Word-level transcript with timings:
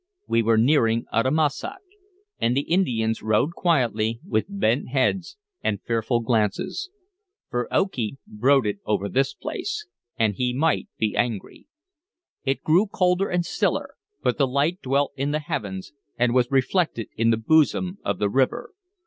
We 0.27 0.41
were 0.41 0.57
nearing 0.57 1.05
Uttamussac, 1.13 1.77
and 2.39 2.57
the 2.57 2.61
Indians 2.61 3.21
rowed 3.21 3.51
quietly, 3.53 4.19
with 4.25 4.47
bent 4.49 4.87
heads 4.89 5.37
and 5.63 5.79
fearful 5.83 6.21
glances; 6.21 6.89
for 7.51 7.67
Okee 7.71 8.17
brooded 8.25 8.79
over 8.83 9.07
this 9.07 9.35
place, 9.35 9.85
and 10.17 10.33
he 10.33 10.55
might 10.55 10.87
be 10.97 11.15
angry. 11.15 11.67
It 12.43 12.63
grew 12.63 12.87
colder 12.87 13.29
and 13.29 13.45
stiller, 13.45 13.89
but 14.23 14.39
the 14.39 14.47
light 14.47 14.81
dwelt 14.81 15.11
in 15.17 15.29
the 15.29 15.39
heavens, 15.39 15.93
and 16.17 16.33
was 16.33 16.49
reflected 16.49 17.09
in 17.15 17.29
the 17.29 17.37
bosom 17.37 17.99
of 18.03 18.17
the 18.17 18.27
river. 18.27 18.71